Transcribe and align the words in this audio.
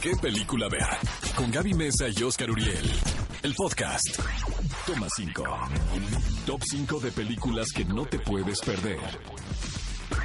¿Qué 0.00 0.14
película 0.14 0.68
ver? 0.68 0.86
Con 1.34 1.50
Gaby 1.50 1.74
Mesa 1.74 2.06
y 2.08 2.22
Oscar 2.22 2.48
Uriel. 2.52 2.88
El 3.42 3.52
podcast. 3.54 4.20
Toma 4.86 5.08
5. 5.16 5.42
Top 6.46 6.62
5 6.70 7.00
de 7.00 7.10
películas 7.10 7.66
que 7.74 7.84
no 7.84 8.06
te 8.06 8.20
puedes 8.20 8.60
perder. 8.60 9.00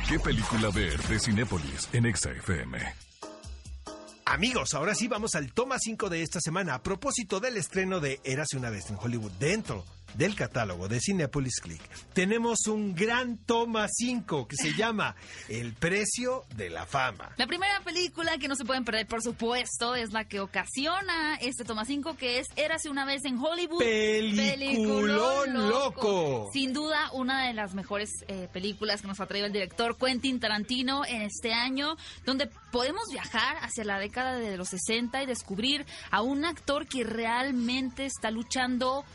¿Qué 0.08 0.20
película 0.20 0.70
ver 0.70 1.02
de 1.02 1.20
Cinépolis 1.20 1.90
en 1.92 2.06
Exa 2.06 2.30
FM? 2.32 2.78
Amigos, 4.26 4.76
ahora 4.76 4.94
sí 4.94 5.08
vamos 5.08 5.34
al 5.34 5.52
toma 5.54 5.80
5 5.80 6.08
de 6.08 6.22
esta 6.22 6.40
semana. 6.40 6.76
A 6.76 6.84
propósito 6.84 7.40
del 7.40 7.58
estreno 7.58 8.00
de 8.00 8.20
Érase 8.24 8.58
una 8.58 8.70
vez 8.70 8.92
en 8.92 8.98
Hollywood, 9.02 9.32
dentro 9.40 9.84
del 10.16 10.36
catálogo 10.36 10.88
de 10.88 11.00
Cinepolis 11.00 11.60
Click, 11.62 11.82
tenemos 12.14 12.68
un 12.68 12.96
gran 12.96 13.38
toma 13.38 13.88
5 13.90 14.48
que 14.48 14.56
se 14.56 14.74
llama 14.74 15.16
El 15.50 15.74
precio 15.74 16.46
de 16.56 16.70
la 16.70 16.86
fama. 16.86 17.34
La 17.38 17.48
primera 17.48 17.80
película 17.82 18.38
que 18.38 18.48
no 18.48 18.56
se 18.56 18.66
pueden 18.66 18.86
perder, 18.86 19.08
por 19.08 19.22
supuesto, 19.22 19.96
es 19.96 20.12
la 20.12 20.26
que 20.26 20.40
ocasiona 20.40 21.36
este 21.42 21.64
toma 21.64 21.86
5, 21.86 22.16
que 22.16 22.40
es 22.40 22.48
Érase 22.56 22.90
una 22.90 23.06
vez 23.06 23.26
en 23.26 23.38
Hollywood. 23.38 23.80
Peliculón 23.80 25.70
loco. 25.70 26.50
Sin 26.54 26.74
duda, 26.74 27.12
una 27.14 27.48
de 27.48 27.54
las 27.54 27.74
mejores 27.74 28.10
eh, 28.28 28.48
películas 28.52 29.02
que 29.02 29.08
nos 29.08 29.20
ha 29.20 29.26
traído 29.26 29.48
el 29.48 29.54
director 29.54 29.98
Quentin 29.98 30.40
Tarantino 30.40 31.06
en 31.06 31.22
este 31.24 31.54
año, 31.54 31.96
donde 32.26 32.50
podemos 32.72 33.04
viajar 33.12 33.58
hacia 33.62 33.84
la 33.84 34.00
década 34.00 34.36
de 34.36 34.58
los 34.58 34.70
60 34.70 35.24
y 35.24 35.26
descubrir 35.26 35.86
a 36.12 36.22
un 36.22 36.46
actor 36.46 36.88
que 36.88 37.04
realmente 37.04 38.06
está 38.06 38.32
luchando 38.32 39.06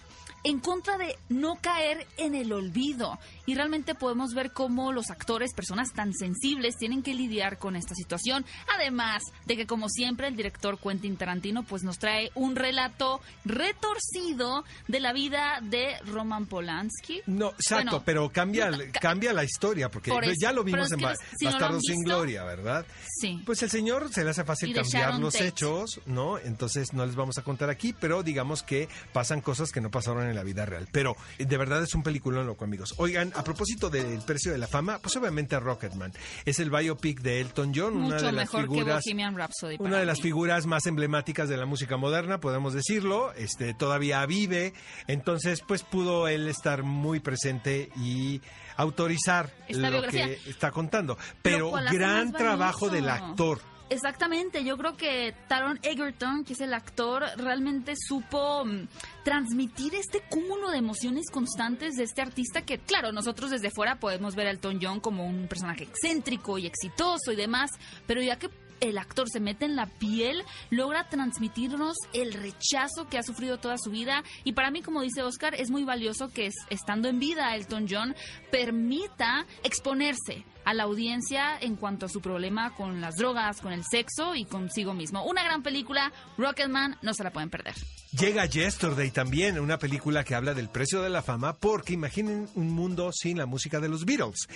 en 0.44 0.60
contra 0.60 0.96
de 0.98 1.16
no 1.28 1.56
caer 1.60 2.06
en 2.16 2.34
el 2.34 2.52
olvido. 2.52 3.18
Y 3.46 3.54
realmente 3.54 3.94
podemos 3.94 4.34
ver 4.34 4.52
cómo 4.52 4.92
los 4.92 5.10
actores, 5.10 5.52
personas 5.54 5.92
tan 5.92 6.12
sensibles, 6.12 6.76
tienen 6.76 7.02
que 7.02 7.14
lidiar 7.14 7.58
con 7.58 7.76
esta 7.76 7.94
situación. 7.94 8.44
Además 8.74 9.22
de 9.46 9.56
que, 9.56 9.66
como 9.66 9.88
siempre, 9.88 10.28
el 10.28 10.36
director 10.36 10.78
Quentin 10.78 11.16
Tarantino 11.16 11.62
pues 11.62 11.82
nos 11.82 11.98
trae 11.98 12.30
un 12.34 12.56
relato 12.56 13.20
retorcido 13.44 14.64
de 14.86 15.00
la 15.00 15.12
vida 15.12 15.60
de 15.62 15.98
Roman 16.06 16.46
Polanski. 16.46 17.22
No, 17.26 17.50
exacto, 17.50 17.84
Bueno, 17.90 18.02
pero 18.04 18.30
cambia, 18.30 18.70
no, 18.70 18.78
cambia 19.00 19.32
la 19.32 19.44
historia, 19.44 19.90
porque 19.90 20.10
Por 20.10 20.24
eso, 20.24 20.34
ya 20.40 20.52
lo 20.52 20.64
vimos 20.64 20.86
es 20.86 20.92
en 20.92 20.98
que 20.98 21.14
si 21.38 21.44
no 21.44 21.50
Bastardos 21.52 21.82
sin 21.82 22.02
Gloria, 22.02 22.44
¿verdad? 22.44 22.86
Sí. 23.20 23.42
Pues 23.44 23.62
el 23.62 23.70
señor 23.70 24.12
se 24.12 24.24
le 24.24 24.30
hace 24.30 24.44
fácil 24.44 24.74
cambiar 24.74 25.18
los 25.18 25.34
Tate. 25.34 25.48
hechos, 25.48 26.00
¿no? 26.06 26.38
Entonces 26.38 26.92
no 26.92 27.04
les 27.06 27.16
vamos 27.16 27.38
a 27.38 27.42
contar 27.42 27.70
aquí, 27.70 27.94
pero 27.98 28.22
digamos 28.22 28.62
que 28.62 28.88
pasan 29.12 29.40
cosas 29.40 29.72
que 29.72 29.80
no 29.80 29.90
pasaron 29.90 30.27
en 30.27 30.27
la 30.34 30.42
vida 30.42 30.64
real. 30.66 30.88
Pero 30.92 31.16
eh, 31.38 31.44
de 31.44 31.56
verdad 31.56 31.82
es 31.82 31.94
un 31.94 32.02
peliculón 32.02 32.46
loco, 32.46 32.64
amigos. 32.64 32.94
Oigan, 32.98 33.32
a 33.34 33.44
propósito 33.44 33.90
del 33.90 34.20
precio 34.22 34.52
de 34.52 34.58
la 34.58 34.66
fama, 34.66 34.98
pues 34.98 35.16
obviamente 35.16 35.58
Rocketman. 35.58 36.12
Es 36.44 36.58
el 36.60 36.70
biopic 36.70 37.20
de 37.20 37.40
Elton 37.40 37.72
John, 37.74 37.96
una 37.96 38.16
de 38.20 38.32
las 38.32 38.50
figuras 38.50 39.04
Rhapsody. 39.34 39.76
una 39.78 39.98
de 39.98 40.06
las 40.06 40.20
figuras 40.20 40.66
más 40.66 40.86
emblemáticas 40.86 41.48
de 41.48 41.56
la 41.56 41.66
música 41.66 41.96
moderna, 41.96 42.38
podemos 42.40 42.74
decirlo, 42.74 43.32
este 43.34 43.74
todavía 43.74 44.24
vive, 44.26 44.72
entonces 45.06 45.62
pues 45.66 45.82
pudo 45.82 46.28
él 46.28 46.48
estar 46.48 46.82
muy 46.82 47.20
presente 47.20 47.90
y 47.96 48.40
autorizar 48.76 49.50
Esta 49.66 49.82
lo 49.90 49.90
biografía. 49.90 50.26
que 50.26 50.50
está 50.50 50.70
contando, 50.70 51.16
Pero 51.42 51.58
pero 51.58 51.70
¿cuál 51.70 51.86
hace 51.88 51.96
gran 51.98 52.32
trabajo 52.32 52.88
del 52.88 53.08
actor. 53.08 53.60
Exactamente, 53.90 54.64
yo 54.64 54.76
creo 54.76 54.96
que 54.98 55.34
Taron 55.48 55.78
Egerton, 55.82 56.44
que 56.44 56.52
es 56.52 56.60
el 56.60 56.74
actor, 56.74 57.24
realmente 57.38 57.94
supo 57.96 58.64
mm, 58.64 58.86
transmitir 59.24 59.94
este 59.94 60.20
cúmulo 60.28 60.70
de 60.70 60.78
emociones 60.78 61.30
constantes 61.30 61.94
de 61.94 62.04
este 62.04 62.20
artista 62.20 62.62
que, 62.62 62.78
claro, 62.78 63.12
nosotros 63.12 63.50
desde 63.50 63.70
fuera 63.70 63.98
podemos 63.98 64.34
ver 64.34 64.46
a 64.46 64.50
Elton 64.50 64.78
John 64.82 65.00
como 65.00 65.26
un 65.26 65.48
personaje 65.48 65.84
excéntrico 65.84 66.58
y 66.58 66.66
exitoso 66.66 67.32
y 67.32 67.36
demás, 67.36 67.70
pero 68.06 68.20
ya 68.20 68.38
que 68.38 68.50
el 68.80 68.98
actor 68.98 69.28
se 69.30 69.40
mete 69.40 69.64
en 69.64 69.76
la 69.76 69.86
piel, 69.86 70.42
logra 70.70 71.08
transmitirnos 71.08 71.96
el 72.12 72.32
rechazo 72.32 73.08
que 73.08 73.18
ha 73.18 73.22
sufrido 73.22 73.58
toda 73.58 73.76
su 73.78 73.90
vida 73.90 74.22
y 74.44 74.52
para 74.52 74.70
mí, 74.70 74.82
como 74.82 75.02
dice 75.02 75.22
Oscar, 75.22 75.54
es 75.54 75.70
muy 75.70 75.84
valioso 75.84 76.28
que 76.28 76.46
es- 76.46 76.54
estando 76.70 77.08
en 77.08 77.18
vida 77.18 77.54
Elton 77.54 77.86
John 77.88 78.14
permita 78.50 79.46
exponerse 79.62 80.44
a 80.64 80.74
la 80.74 80.82
audiencia 80.82 81.58
en 81.60 81.76
cuanto 81.76 82.06
a 82.06 82.08
su 82.10 82.20
problema 82.20 82.74
con 82.74 83.00
las 83.00 83.14
drogas, 83.16 83.60
con 83.60 83.72
el 83.72 83.84
sexo 83.90 84.34
y 84.34 84.44
consigo 84.44 84.92
mismo. 84.92 85.24
Una 85.24 85.42
gran 85.42 85.62
película, 85.62 86.12
Rocketman, 86.36 86.98
no 87.00 87.14
se 87.14 87.24
la 87.24 87.30
pueden 87.32 87.48
perder. 87.48 87.74
Llega 88.12 88.44
Yesterday 88.44 89.10
también, 89.10 89.58
una 89.58 89.78
película 89.78 90.24
que 90.24 90.34
habla 90.34 90.52
del 90.54 90.68
precio 90.68 91.00
de 91.02 91.08
la 91.10 91.22
fama, 91.22 91.54
porque 91.54 91.94
imaginen 91.94 92.48
un 92.54 92.70
mundo 92.70 93.10
sin 93.12 93.38
la 93.38 93.46
música 93.46 93.80
de 93.80 93.88
los 93.88 94.04
Beatles. 94.04 94.46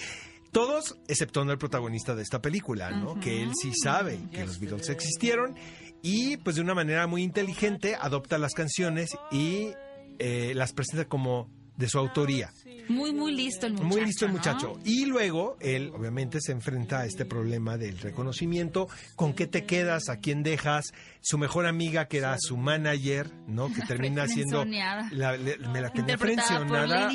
Todos, 0.52 0.98
excepto 1.08 1.42
el 1.42 1.56
protagonista 1.56 2.14
de 2.14 2.22
esta 2.22 2.42
película, 2.42 2.90
¿no? 2.90 3.18
Que 3.18 3.42
él 3.42 3.52
sí 3.60 3.72
sabe 3.74 4.20
que 4.30 4.44
los 4.44 4.60
Beatles 4.60 4.90
existieron 4.90 5.56
y 6.02 6.36
pues 6.36 6.56
de 6.56 6.62
una 6.62 6.74
manera 6.74 7.06
muy 7.06 7.22
inteligente 7.22 7.96
adopta 7.98 8.36
las 8.36 8.52
canciones 8.52 9.16
y 9.30 9.70
eh, 10.18 10.52
las 10.54 10.74
presenta 10.74 11.08
como 11.08 11.48
de 11.82 11.88
su 11.88 11.98
autoría. 11.98 12.50
Muy, 12.88 13.12
muy 13.12 13.32
listo 13.32 13.66
el 13.66 13.72
muchacho. 13.74 13.88
Muy 13.88 14.04
listo 14.04 14.24
el 14.26 14.32
¿no? 14.32 14.38
muchacho. 14.38 14.78
Y 14.84 15.04
luego 15.06 15.56
él 15.60 15.92
obviamente 15.94 16.40
se 16.40 16.52
enfrenta 16.52 17.00
a 17.00 17.06
este 17.06 17.24
problema 17.24 17.76
del 17.76 17.98
reconocimiento, 17.98 18.88
con 19.16 19.34
qué 19.34 19.46
te 19.46 19.64
quedas, 19.64 20.08
a 20.08 20.18
quién 20.18 20.42
dejas, 20.42 20.92
su 21.20 21.38
mejor 21.38 21.66
amiga 21.66 22.06
que 22.06 22.18
era 22.18 22.36
su 22.40 22.56
manager, 22.56 23.30
¿no? 23.46 23.72
Que 23.72 23.80
termina 23.88 24.26
siendo... 24.26 24.64
La, 24.64 25.36
le- 25.36 25.58
me 25.58 25.80
la 25.80 25.90
tenía 25.90 26.18
frencionada 26.18 27.08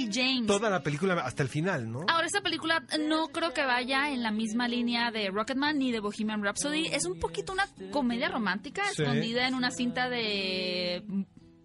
toda 0.48 0.70
la 0.70 0.82
película 0.84 1.14
hasta 1.22 1.44
el 1.44 1.50
final, 1.50 1.92
¿no? 1.92 2.00
Ahora, 2.08 2.26
esta 2.28 2.42
película 2.42 2.84
no 3.08 3.28
creo 3.28 3.54
que 3.54 3.64
vaya 3.66 4.10
en 4.12 4.24
la 4.24 4.32
misma 4.32 4.68
línea 4.68 5.12
de 5.12 5.30
Rocketman 5.30 5.78
ni 5.78 5.92
de 5.92 6.00
Bohemian 6.00 6.44
Rhapsody. 6.44 6.88
Es 6.88 7.06
un 7.06 7.20
poquito 7.20 7.54
una 7.54 7.68
comedia 7.92 8.30
romántica 8.30 8.84
Sí. 8.94 9.02
escondida 9.04 9.48
en 9.48 9.54
una 9.56 9.72
cinta 9.72 10.10
de 10.10 11.04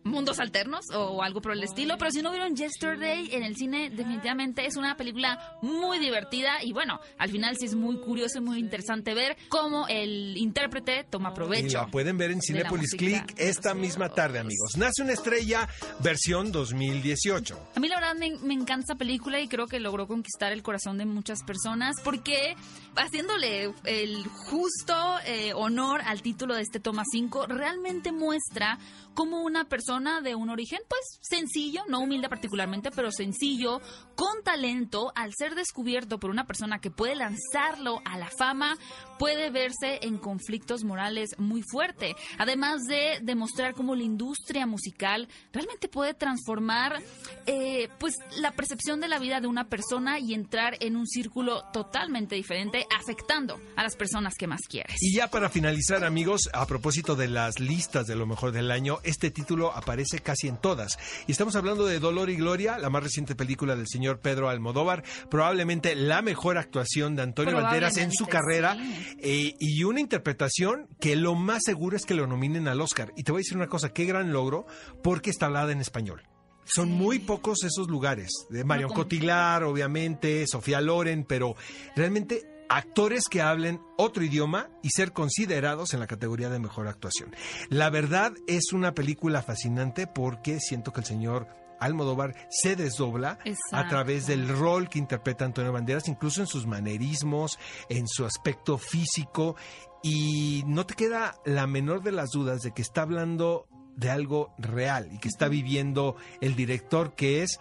mundos 0.04 0.40
alternos 0.40 0.86
o 0.94 1.22
algo 1.22 1.40
por 1.40 1.52
el 1.52 1.62
estilo. 1.62 1.96
Pero 1.98 2.10
si 2.10 2.22
no 2.22 2.30
vieron 2.30 2.56
Yesterday 2.56 3.28
en 3.32 3.42
el 3.42 3.56
cine, 3.56 3.90
definitivamente 3.90 4.66
es 4.66 4.76
una 4.76 4.96
película 4.96 5.56
muy 5.62 5.98
divertida. 5.98 6.62
Y 6.62 6.72
bueno, 6.72 7.00
al 7.18 7.30
final 7.30 7.56
sí 7.56 7.66
es 7.66 7.74
muy 7.74 7.98
curioso 8.00 8.38
y 8.38 8.40
muy 8.40 8.58
interesante 8.58 9.14
ver 9.14 9.36
cómo 9.48 9.86
el 9.88 10.36
intérprete 10.36 11.04
toma 11.04 11.30
Y 11.30 11.34
provecho. 11.34 11.78
la 11.78 11.86
pueden 11.86 12.18
ver 12.18 12.30
en 12.30 12.40
Cinepolis 12.40 12.94
Click 12.94 13.34
esta 13.36 13.74
misma 13.74 14.08
tarde, 14.08 14.38
amigos. 14.38 14.76
Nace 14.76 15.02
una 15.02 15.12
estrella, 15.12 15.68
versión 16.00 16.52
2018. 16.52 17.58
A 17.76 17.80
mí 17.80 17.88
la 17.88 17.96
verdad 17.96 18.14
me, 18.14 18.36
me 18.38 18.54
encanta 18.54 18.80
esta 18.82 18.94
película 18.96 19.40
y 19.40 19.48
creo 19.48 19.66
que 19.66 19.78
logró 19.78 20.06
conquistar 20.06 20.52
el 20.52 20.62
corazón 20.62 20.98
de 20.98 21.06
muchas 21.06 21.42
personas 21.44 21.96
porque 22.02 22.56
haciéndole 22.96 23.72
el 23.84 24.24
justo 24.26 24.94
eh, 25.26 25.52
honor 25.54 26.00
al 26.04 26.22
título 26.22 26.54
de 26.54 26.62
este 26.62 26.80
toma 26.80 27.04
5, 27.10 27.46
realmente 27.46 28.12
muestra 28.12 28.78
cómo 29.14 29.42
una 29.42 29.64
persona 29.64 29.91
de 29.92 30.34
un 30.34 30.48
origen 30.48 30.78
pues 30.88 31.18
sencillo, 31.20 31.82
no 31.86 32.00
humilde 32.00 32.30
particularmente, 32.30 32.90
pero 32.90 33.12
sencillo, 33.12 33.82
con 34.14 34.42
talento, 34.42 35.12
al 35.14 35.34
ser 35.36 35.54
descubierto 35.54 36.18
por 36.18 36.30
una 36.30 36.46
persona 36.46 36.80
que 36.80 36.90
puede 36.90 37.14
lanzarlo 37.14 38.00
a 38.06 38.16
la 38.16 38.30
fama, 38.38 38.78
puede 39.18 39.50
verse 39.50 39.98
en 40.00 40.16
conflictos 40.16 40.82
morales 40.82 41.30
muy 41.36 41.62
fuerte. 41.62 42.14
Además 42.38 42.80
de 42.88 43.18
demostrar 43.22 43.74
cómo 43.74 43.94
la 43.94 44.02
industria 44.02 44.66
musical 44.66 45.28
realmente 45.52 45.88
puede 45.88 46.14
transformar 46.14 47.02
eh, 47.44 47.90
pues 47.98 48.14
la 48.38 48.52
percepción 48.52 48.98
de 49.00 49.08
la 49.08 49.18
vida 49.18 49.42
de 49.42 49.46
una 49.46 49.68
persona 49.68 50.18
y 50.18 50.32
entrar 50.32 50.76
en 50.80 50.96
un 50.96 51.06
círculo 51.06 51.64
totalmente 51.74 52.34
diferente, 52.34 52.86
afectando 52.98 53.60
a 53.76 53.82
las 53.82 53.96
personas 53.96 54.36
que 54.38 54.46
más 54.46 54.62
quieres. 54.66 54.96
Y 55.00 55.14
ya 55.14 55.28
para 55.28 55.50
finalizar, 55.50 56.02
amigos, 56.02 56.48
a 56.54 56.66
propósito 56.66 57.14
de 57.14 57.28
las 57.28 57.60
listas 57.60 58.06
de 58.06 58.16
lo 58.16 58.26
mejor 58.26 58.52
del 58.52 58.70
año, 58.70 59.00
este 59.02 59.30
título 59.30 59.72
aparece 59.82 60.20
casi 60.20 60.48
en 60.48 60.56
todas. 60.56 60.98
Y 61.26 61.32
estamos 61.32 61.54
hablando 61.56 61.84
de 61.86 61.98
Dolor 61.98 62.30
y 62.30 62.36
Gloria, 62.36 62.78
la 62.78 62.88
más 62.90 63.02
reciente 63.02 63.34
película 63.34 63.76
del 63.76 63.86
señor 63.88 64.20
Pedro 64.20 64.48
Almodóvar, 64.48 65.04
probablemente 65.30 65.94
la 65.94 66.22
mejor 66.22 66.56
actuación 66.58 67.16
de 67.16 67.22
Antonio 67.22 67.54
Banderas 67.54 67.96
en 67.98 68.12
su 68.12 68.26
carrera 68.26 68.76
eh, 69.18 69.54
y 69.58 69.84
una 69.84 70.00
interpretación 70.00 70.88
que 71.00 71.16
lo 71.16 71.34
más 71.34 71.60
seguro 71.64 71.96
es 71.96 72.06
que 72.06 72.14
lo 72.14 72.26
nominen 72.26 72.68
al 72.68 72.80
Oscar. 72.80 73.12
Y 73.16 73.24
te 73.24 73.32
voy 73.32 73.40
a 73.40 73.42
decir 73.42 73.56
una 73.56 73.68
cosa, 73.68 73.92
qué 73.92 74.04
gran 74.04 74.32
logro, 74.32 74.66
porque 75.02 75.30
está 75.30 75.46
hablada 75.46 75.72
en 75.72 75.80
español. 75.80 76.22
Son 76.64 76.88
muy 76.90 77.18
pocos 77.18 77.64
esos 77.64 77.88
lugares. 77.88 78.30
De 78.48 78.62
Marion 78.64 78.88
como- 78.88 79.02
Cotillard, 79.02 79.64
obviamente, 79.64 80.46
Sofía 80.46 80.80
Loren, 80.80 81.24
pero 81.24 81.56
realmente 81.96 82.42
actores 82.72 83.28
que 83.28 83.42
hablen 83.42 83.82
otro 83.98 84.24
idioma 84.24 84.70
y 84.82 84.88
ser 84.88 85.12
considerados 85.12 85.92
en 85.92 86.00
la 86.00 86.06
categoría 86.06 86.48
de 86.48 86.58
mejor 86.58 86.88
actuación. 86.88 87.34
La 87.68 87.90
verdad 87.90 88.32
es 88.46 88.72
una 88.72 88.94
película 88.94 89.42
fascinante 89.42 90.06
porque 90.06 90.58
siento 90.58 90.90
que 90.90 91.00
el 91.00 91.06
señor 91.06 91.48
Almodóvar 91.80 92.34
se 92.48 92.74
desdobla 92.74 93.38
a 93.72 93.88
través 93.88 94.26
del 94.26 94.48
rol 94.48 94.88
que 94.88 94.98
interpreta 94.98 95.44
Antonio 95.44 95.72
Banderas, 95.72 96.08
incluso 96.08 96.40
en 96.40 96.46
sus 96.46 96.66
manerismos, 96.66 97.58
en 97.90 98.08
su 98.08 98.24
aspecto 98.24 98.78
físico, 98.78 99.56
y 100.02 100.62
no 100.66 100.86
te 100.86 100.94
queda 100.94 101.34
la 101.44 101.66
menor 101.66 102.02
de 102.02 102.12
las 102.12 102.30
dudas 102.30 102.62
de 102.62 102.72
que 102.72 102.82
está 102.82 103.02
hablando 103.02 103.66
de 103.96 104.10
algo 104.10 104.54
real 104.56 105.10
y 105.12 105.18
que 105.18 105.28
está 105.28 105.48
viviendo 105.48 106.16
el 106.40 106.56
director, 106.56 107.14
que 107.14 107.42
es 107.42 107.58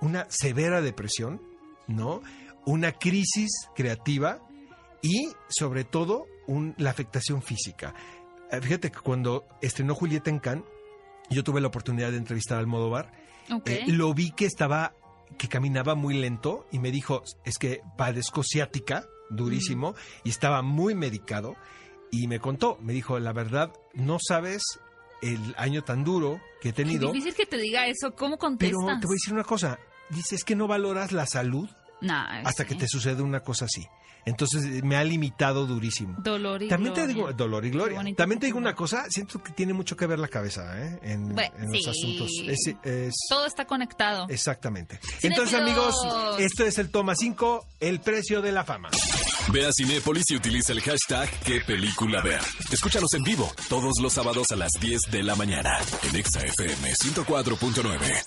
una 0.00 0.26
severa 0.30 0.80
depresión, 0.80 1.42
¿no? 1.86 2.22
Una 2.64 2.92
crisis 2.92 3.50
creativa 3.74 4.40
y, 5.04 5.28
sobre 5.48 5.84
todo, 5.84 6.26
un- 6.46 6.74
la 6.78 6.90
afectación 6.90 7.42
física. 7.42 7.94
eh, 8.50 8.60
fíjate 8.60 8.90
que 8.90 8.98
cuando 9.00 9.44
estrenó 9.62 9.94
Julieta 9.94 10.30
en 10.30 10.38
Cannes, 10.38 10.64
yo 11.30 11.42
tuve 11.44 11.60
la 11.60 11.68
oportunidad 11.68 12.10
de 12.10 12.16
entrevistar 12.18 12.58
al 12.58 12.66
Modovar. 12.66 13.10
Ok. 13.52 13.68
Eh, 13.68 13.84
lo 13.88 14.12
vi 14.14 14.30
que 14.30 14.46
estaba, 14.46 14.94
que 15.38 15.48
caminaba 15.48 15.94
muy 15.94 16.14
lento 16.14 16.66
y 16.72 16.78
me 16.78 16.90
dijo, 16.90 17.22
es 17.44 17.58
que 17.58 17.80
padezco 17.96 18.42
ciática, 18.42 19.06
durísimo, 19.30 19.94
y 20.24 20.30
estaba 20.30 20.62
muy 20.62 20.94
medicado. 20.94 21.56
Y 22.10 22.28
me 22.28 22.38
contó, 22.38 22.78
me 22.80 22.92
dijo, 22.92 23.18
la 23.18 23.32
verdad, 23.32 23.72
no 23.94 24.18
sabes 24.20 24.62
el 25.22 25.54
año 25.58 25.82
tan 25.82 26.04
duro 26.04 26.40
que 26.60 26.68
he 26.68 26.72
tenido, 26.72 27.10
difícil 27.10 27.34
que 27.34 27.46
te 27.46 27.56
diga 27.56 27.86
eso. 27.88 28.14
¿Cómo 28.14 28.36
pero 28.36 28.40
contestas? 28.78 29.00
te 29.00 29.06
voy 29.06 29.14
a 29.14 29.18
decir 29.20 29.32
una 29.34 29.44
cosa, 29.44 29.78
dices 30.10 30.44
que 30.44 30.54
no 30.54 30.66
valoras 30.68 31.10
la 31.12 31.26
salud 31.26 31.68
Nah, 32.04 32.40
hasta 32.44 32.62
sí. 32.64 32.68
que 32.68 32.74
te 32.76 32.86
sucede 32.88 33.22
una 33.22 33.40
cosa 33.40 33.64
así. 33.64 33.86
Entonces 34.26 34.64
eh, 34.64 34.80
me 34.82 34.96
ha 34.96 35.04
limitado 35.04 35.66
durísimo. 35.66 36.14
Dolor 36.18 36.62
y 36.62 36.68
También 36.68 36.94
te 36.94 37.00
gloria. 37.02 37.14
digo, 37.14 37.32
dolor 37.34 37.64
y 37.66 37.70
gloria. 37.70 38.00
También 38.16 38.38
te 38.40 38.46
digo 38.46 38.56
una 38.56 38.74
cosa, 38.74 39.04
siento 39.10 39.42
que 39.42 39.52
tiene 39.52 39.74
mucho 39.74 39.96
que 39.98 40.06
ver 40.06 40.18
la 40.18 40.28
cabeza 40.28 40.80
¿eh? 40.82 40.98
en, 41.02 41.34
Bueno, 41.34 41.54
en 41.58 41.70
los 41.72 41.86
asuntos. 41.86 42.30
Es- 42.46 42.74
es- 42.84 43.14
Todo 43.28 43.44
está 43.46 43.66
conectado. 43.66 44.26
exactamente. 44.30 44.98
Cinéfilos. 45.20 45.24
Entonces, 45.52 45.60
amigos, 45.60 45.94
esto 46.40 46.64
es 46.64 46.78
el 46.78 46.90
Toma 46.90 47.14
5, 47.14 47.66
el 47.80 48.00
precio 48.00 48.40
de 48.40 48.52
la 48.52 48.64
fama. 48.64 48.88
Ve 49.52 49.66
a 49.66 49.70
Cinépolis 49.76 50.24
y 50.30 50.36
utiliza 50.36 50.72
el 50.72 50.80
hashtag 50.80 51.28
qué 51.44 51.60
película 51.60 52.22
ver. 52.22 52.40
Escúchanos 52.72 53.12
en 53.12 53.24
vivo 53.24 53.52
todos 53.68 53.92
los 54.00 54.14
sábados 54.14 54.50
a 54.52 54.56
las 54.56 54.70
10 54.80 55.02
de 55.10 55.22
la 55.22 55.36
mañana 55.36 55.76
en 56.02 56.16
Exa 56.16 56.40
FM 56.40 56.94
104.9. 56.94 58.24